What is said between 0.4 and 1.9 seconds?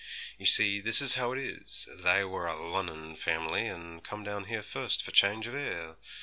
see, this is how it is!